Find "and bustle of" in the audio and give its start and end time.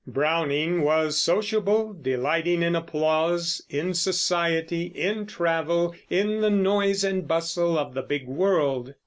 7.03-7.93